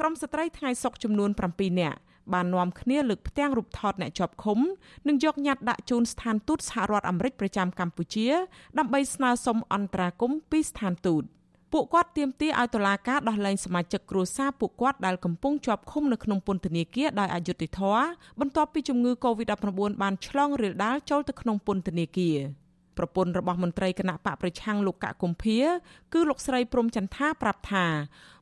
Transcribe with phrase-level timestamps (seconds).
[0.00, 1.98] ក្រុមស្ត្រីថ្ងៃសុកចំនួន7នាក់
[2.32, 4.58] បាននាំគ្នាលើកផ្ទាំងរូបថតអ្នកជាប់ឃុំ
[5.08, 8.28] និងយកញត្តិដាក់ជូនស្ថានទូតសហរដ្ឋអាមេរិកប្រចាំកម្ពុជា
[8.78, 11.22] ដើម្បីស្នើសុំអន្តរាគមន៍ពីស្ថានទូត
[11.72, 18.04] ពួកគាត់ទាមទារឲ្យតុលាការដោះលែងសមាជិកគ្រួសារពួកគាត់ដែលកំពុងជាប់ឃុំនៅក្នុងពន្ធនាគារដោយអយុត្តិធម៌
[18.40, 22.38] បន្ទាប់ពីជំងឺ Covid-19 បានឆ្លងរាលដាលចូលទៅក្នុងពន្ធនាគារ
[22.98, 25.58] ប្រពន្ធរបស់មន្ត្រីគណៈបកប្រឆាំងលោកកកុម្ភា
[26.12, 27.86] គឺលោកស្រីព្រំចន្ទាប្រាប់ថា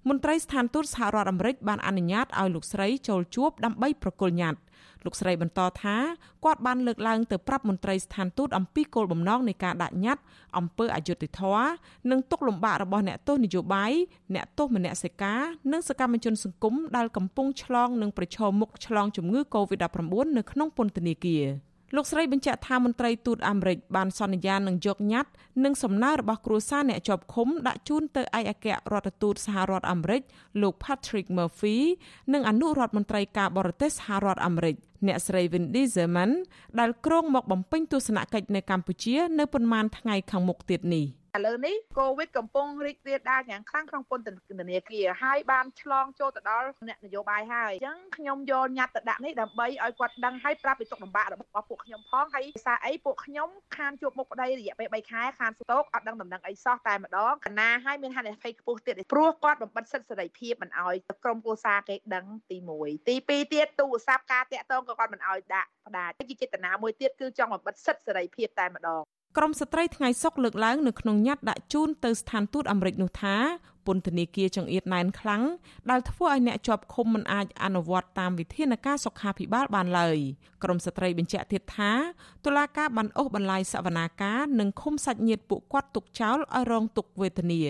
[0.09, 4.61] មន្ត្រីស្ថានទូតសហរដ្ឋអាមេរិកបានអនុញ្ញាតឲ្យលោកស្រីចូលជួបដើម្បីប្រគល់ញត្តិ
[5.05, 5.97] លោកស្រីបន្តថា
[6.45, 10.23] គាត់បានលើកឡើងទៅប្រាប់មន្ត្រីស្ថានទូតអំពីគោលបំណងនៃការដាក់ញត្តិ
[10.59, 11.69] អំពើអយុត្តិធម៌
[12.11, 13.93] និងទុកលំបាករបស់អ្នកទោសនយោបាយ
[14.35, 15.41] អ្នកទោសមនសិការ
[15.73, 21.45] និងសកម្មជនសង្គមដែលកំពុងឆ្លងនិងប្រឈមមុខឆ្លងជំងឺ Covid-19 នៅក្នុងពន្ធនាគារ
[21.97, 25.31] លោកស្រីបញ្ជាក់ថាមន្ត្រីទូតអាមេរិកបានសន្យានឹងយកញត្តិ
[25.65, 30.23] និងសំណើរបស់គ្រួសារអ្នកជាប់ឃុំដាក់ជូនទៅឯកអគ្គរដ្ឋទូតសហរដ្ឋអាមេរិក
[30.63, 31.77] លោក Patrick Murphy
[32.33, 34.75] និងអនុរដ្ឋមន្ត្រីការបរទេសសហរដ្ឋអាមេរិក
[35.07, 36.31] អ្នកស្រី Wendy Sherman
[36.79, 41.07] ដែលគ្រងមកបំពេញទស្សនកិច្ចនៅកម្ពុជា នៅប៉ុន្មានថ្ងៃខាងមុខទៀតនេះ។
[41.39, 44.29] ឥឡូវនេះកូវីដកំពុងរីករាលដាលយ៉ាងខ្លាំងក្នុងពន្ធ
[44.71, 73.37] នាគារហើយបានឆ្លងចូលទៅដល់អ្នកនយោបាយហើយអញ្ចឹងខ្ញុំយកញត្តិទៅដាក់នេះដើម្បីឲ្យគាត់ដឹងហើយប្រាប់ពីទុកលំបាករបស់ពួកខ្ញុំផងហើយសារអីពួកខ្ញុំខានជួបមុខប្តីរយៈពេល3ខែខានស្តុកអត់ដឹងដំណឹងអីសោះតែម្ដងកណាហើយមានហានិភ័យខ្ពស់ទៀតព្រោះគាត់បំបិទសិទ្ធិសេរីភាពមិនឲ្យក្រុមគ្រួសារគេដឹងទី1ទី2ទៀតទូរស័ព្ទការតាក់ទងក៏គាត់មិនឲ្យដាក់ផ្ដាច់ជាចេតនាមួយទៀតគឺចង់បំបិទសិទ្ធិសេរីភាពតែម្ដង ក្រមស្ត្រីថ្ងៃសុកលើកឡើងនៅក្នុងញត្តិដាក់ជូនទៅស្ថានទូតអាមេរិកនោះថា
[73.89, 75.43] ពន្ធនាគារចង្អៀតណែនខ្លាំង
[75.91, 80.19] ដែលធ្វើឲ្យអ្នកជាប់ឃុំមិនអាចអនុវត្តតាមវិធានការសុខាភិបាលបានឡើយ
[80.63, 81.93] ក្រមស្ត្រីបញ្ជាក់ទៀតថា
[82.45, 87.63] តុលាការបានអូសបន្លាយសវនាការនិងឃុំសាច់ញាតិពួកគាត់ទុកចោលឲ្យរងទុក្ខវេទនា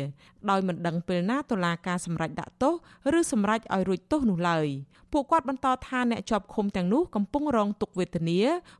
[0.51, 2.75] ដោយមិនដឹងពេលណាតុលាការសម្រេចដាក់ទោស
[3.19, 4.69] ឬសម្រេចឲ្យរួចទោសនោះឡើយ
[5.13, 8.39] ពួកគាត់បន្តថាអ្នកជាប់ឃុំទាំងនោះកំពុងរងទុក្ខវេទនា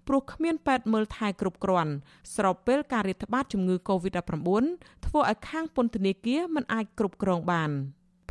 [0.09, 1.93] ព្រោះគ្មានពេទ្យមើលថែគ្រប់គ្រាន់
[2.35, 4.65] ស្របពេលការរាតត្បាតជំងឺ Covid-19
[5.07, 7.71] ធ្វើឲ្យខាងពន្ធនាគារមិនអាចគ្រប់គ្រងបាន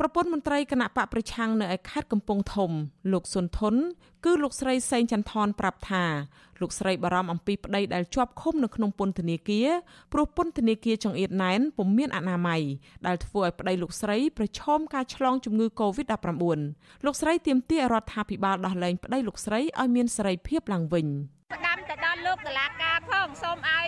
[0.02, 2.70] ្រពន្ធមន្ត្រីគណៈបកប្រឆាំងនៅឯខេត្តកំពង់ធំ
[3.12, 3.74] លោកសុនធុន
[4.24, 6.04] គឺលោកស្រីសេងចន្ទថនប្រាប់ថា
[6.60, 9.68] លោកស្រីបារម្ភអំពីប្តីដែលជាប់ឃុំនៅក្នុងពន្ធនាគារ
[10.12, 12.62] ព្រោះពន្ធនាគារចង្អៀតណែនពុំមានអនាម័យ
[13.06, 21.08] ដែលធ្វើឲ្យប្តីលោកស្រីប្រឈមការឆ្លងជំងឺ Covid-19 លោកស្រីទាមទាររដ្ឋាភិបាលដោះលែងប្តីលោកស្រីឲ្យមានសេរីភាពឡើងវិញ។
[21.54, 23.84] ផ្ដាំទៅដល់លោកតុលាការផងសូមឲ្យ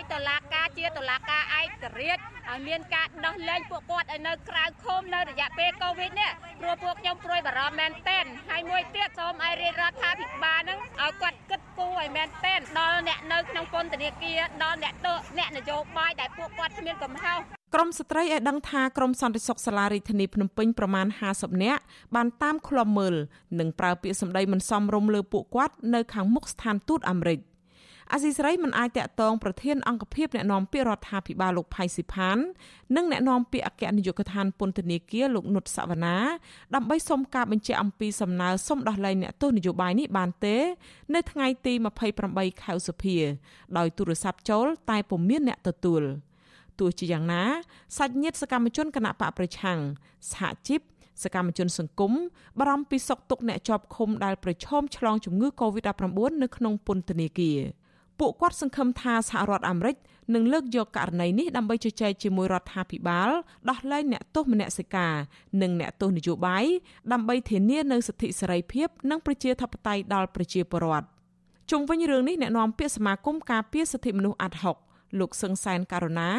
[0.97, 6.31] តុលាការឯករាជ្យឲ្យមានការដោះលែងពួកគាត់ឲ្យនៅក្រៅឃុំនៅរយៈពេលកូវីដនេះ
[6.61, 17.39] ព្រោះពួកខ្ញុំព្រួយបារម្ភមែនទែនហើយមួយទៀតសូមឲ្យរាជរដ្ឋាភិបាលហ្នឹងឲ្យគាត់គិតគូរឲ្យមែនទែនដល់អ្នកនៅក្នុងពន្ធនាគារដល់អ្នកទោសអ្នកនយោបាយដែលពួកគាត់គ្មានកំហុស
[17.75, 21.81] ក្រមស្ត្រីឲ្យដឹងថាក្រមសន្តិសុខសាលារដ្ឋាភិបាលភ្នំពេញប្រមាណ50នាក់
[22.15, 23.15] បានតាមឃ្លាំមើល
[23.59, 27.39] និងប្រើពាក្យសម្ដីមិនសមរម្យលើពួកគាត់នៅខាងមុខស្ថានទូតអាមេរិក
[28.11, 32.37] អាស៊ីសេរីមិនអាចតាក់ទងប្រធានអង្គភិបអ្នកណែនាំពាក្យរដ្ឋាភិបាលលោកផៃស៊ីផាន
[32.95, 36.17] និងអ្នកណែនាំពាក្យអគ្គនាយកដ្ឋានពន្ធនាគារលោកនុតសវណ្ណា
[36.75, 40.57] ដើម្បីសុំការបញ្ជាក់អំពីសំណើសុំដោះលែងអ្នកទោសនយោបាយនេះបានទេ
[41.13, 41.73] នៅថ្ងៃទី
[42.17, 43.17] 28ខែឧសភា
[43.77, 46.03] ដោយទូរស័ព្ទចូលតែពុំមានអ្នកទទួល
[46.79, 47.43] ទោះជាយ៉ាងណា
[47.97, 49.79] សាច់ញាតិសកម្មជនគណៈបកប្រឆាំង
[50.31, 50.81] សហជីព
[51.23, 52.13] សកម្មជនសង្គម
[52.59, 57.59] បារម្ភពីសុខទុក្ខអ្នកជាប់ឃុំដែលប្រឈមឆ្លងជំងឺ Covid-19 នៅក្នុងពន្ធនាគារ
[58.21, 59.95] ពួកគាត់សង្ឃឹមថាសហរដ្ឋអាមេរិក
[60.35, 63.29] នឹងលើកយកករណីនេះដើម្បីជជែកជាមួយរដ្ឋាភិបាល
[63.69, 65.13] ដោះលែងអ្នកទោសមនសិការ
[65.61, 66.65] និងអ្នកទោសនយោបាយ
[67.13, 71.07] ដើម្បីធានានូវសិទ្ធិសេរីភាពនិងប្រជាធិបតេយ្យដល់ប្រជាពលរដ្ឋ
[71.71, 74.77] ជុំវិញរឿងនេះអ្នកនាំពាក្យសមាគមការពារសិទ្ធិមនុស្សអាត់ហុក
[75.19, 76.29] លោកសឹងសែនករណា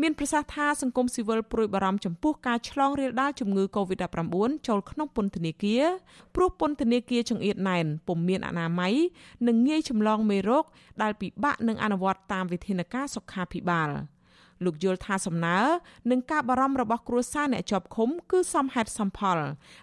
[0.00, 4.24] មានប្រសាសន៍ថាសង្គមស៊ីវិលព្រួយបារម្ភចំពោះការឆ្លងរាលដាលជំងឺ Covid-19
[4.68, 5.84] ចូលក្នុងពន្ធនាគារ
[6.34, 8.94] ព្រោះពន្ធនាគារចង្អៀតណែនពុំមានអនាម័យ
[9.46, 10.64] និងងាយចម្លងមេរោគ
[11.02, 13.90] ដែលពិបាកនឹងអនុវត្តតាមវិធានការសុខាភិបាល។
[14.64, 15.58] លោកយល់ថាសំណើ
[16.10, 19.38] និងការបារម្ភរបស់គ្រួសារអ្នកជាប់ឃុំគឺសមហេតុសមផល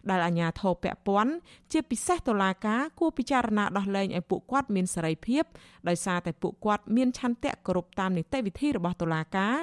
[0.09, 1.33] ដែលអាជ្ញាធរពាក់ព័ន្ធ
[1.71, 5.43] ជាពិសេសតុលាការគួរពិចារណាដោះលែងឲ្យពួកគាត់មានសេរីភាព
[5.89, 9.55] ដោយសារតែពួកគាត់មានឆន្ទៈគោរពតាមនីតិវិធីរបស់តុលាការ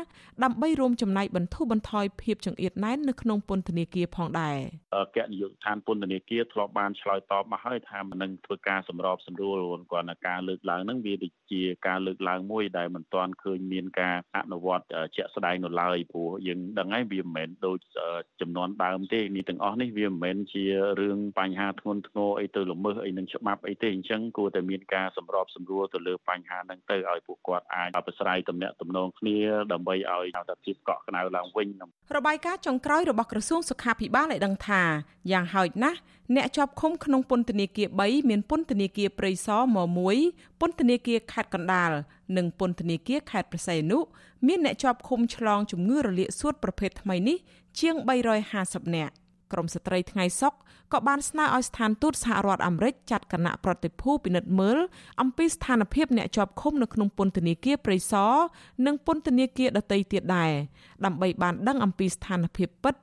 [0.45, 4.59] ដើម្បីរួមចំណែកបន្ធូរបន្ថយភាពចង្អៀតណែននៅក្នុងពន្ធនាគារផងដែរ
[4.95, 9.59] អគ្គនាយកដ្ឋានពន្ធនាគារធ្លាប់បានឆ្លើយតបមកហើយថាមិននឹងធ្វើការសម្របសម្រួល
[9.93, 14.85] គាត់ថាការលើកឡើងហ្នឹងវាដូចជាការលើកឡើងមួយដែលមិនទាន់ឃើញមានការអនុវត្ត
[15.17, 17.79] ជាក់ស្ដែងនៅឡើយព្រោះយើងដឹងហើយវាមិនមែនដូច
[18.41, 20.65] ចំនួនដើមទេនេះទាំងអស់នេះវាមិនមែនជា
[21.01, 29.39] រឿងបញ្ហាធ្ងន់ធ្ងរអីទៅល្មើសអីនឹងច្បាប់អីទេអញ្ចឹងគួរតែមានការសម្របសម្រួលទៅលើបញ្ហាហ្នឹងទៅឲ្យពួកគាត់អាចប្រស្រ័យទំនាក់ទំនងគ្នា
[29.73, 31.69] ដើម្បីឲ្យតែភាពកក់ក្ដៅឡើងវិញ
[32.17, 34.83] របាយការណ៍ចុងក្រោយរបស់ក្រសួងសុខាភិបាលបានដឹងថា
[35.33, 35.99] យ៉ាងហោចណាស់
[36.37, 39.79] អ្នកជាប់ឃុំក្នុងពន្ធនាគារ3មានពន្ធនាគារព្រៃសរម
[40.19, 41.91] 1ពន្ធនាគារខេត្តកណ្ដាល
[42.37, 43.99] និងពន្ធនាគារខេត្តព្រះសីហនុ
[44.47, 47.37] មានអ្នកជាប់ឃុំឆ្លងជំងឺរលាកសួតប្រភេទថ្មីនេះ
[47.81, 47.95] ជាង
[48.47, 49.15] 350នាក់
[49.53, 50.55] ក្រមស្ត្រីថ្ងៃសុក
[50.93, 54.79] ក៏បានស្នើឲ្យស្ថានទូតសហរដ្ឋអាមេរិកចាត់គណៈប្រតិភូពិនិត្យមើល
[55.21, 58.33] អំពីស្ថានភាពអ្នកជាប់ឃុំនៅក្នុងពន្ធនាគារព្រៃសរ
[58.87, 60.53] និងពន្ធនាគារដទៃទៀតដែរ
[61.05, 62.95] ដើម្បីបានដឹងអំពីស្ថានភាពពិត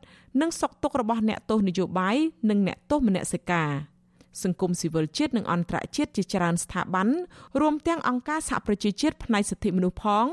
[0.42, 2.18] និងសុខទុក្ខរបស់អ្នកទោសនយោបាយ
[2.50, 3.70] និងអ្នកទោសមនសិការ
[4.44, 7.08] សង្គមស៊ីវិលជាតិនិងអន្តរជាតិជាច្រើនស្ថាប័ន
[7.60, 10.26] រួមទាំងអង្គការសហប្រជាជាតិផ្នែកសិទ្ធិមនុស្សផង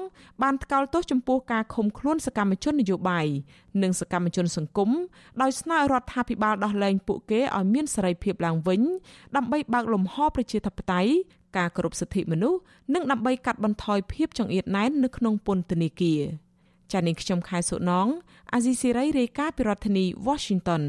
[0.42, 3.26] បានថ្កោលទោសចំពោះការឃុំខ្លួនសកម្មជននយោបាយ
[3.82, 4.90] និងសកម្មជនសង្គម
[5.42, 8.80] ដោយស្នើរដ្ឋាភិបាលដោះលែងពួកគេឲ្យមានសេរីភាពឡើងវិញ
[9.36, 11.12] ដើម្បីបើកលំហប្រជាធិបតេយ្យ
[11.56, 12.60] ការគោរពសិទ្ធិមនុស្ស
[12.94, 16.20] និងដើម្បីកាត់បន្ថយភាពចង្អៀតណែននៅក្នុងពន្ធនាគារ
[16.92, 18.08] ចា៎នាងខ្ញុំខែសុណង
[18.52, 20.82] អាស៊ីសេរីរាយការណ៍ពីរដ្ឋធានី Washington